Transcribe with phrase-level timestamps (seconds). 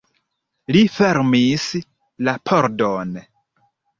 [0.75, 1.67] Li fermis
[2.29, 3.13] la pordon.